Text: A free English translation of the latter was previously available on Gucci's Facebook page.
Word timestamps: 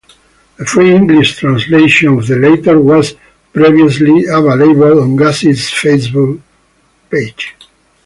A 0.57 0.65
free 0.65 0.95
English 0.95 1.37
translation 1.37 2.17
of 2.17 2.25
the 2.25 2.35
latter 2.35 2.79
was 2.79 3.13
previously 3.53 4.25
available 4.25 4.99
on 5.03 5.15
Gucci's 5.15 5.69
Facebook 5.69 6.41
page. 7.11 7.55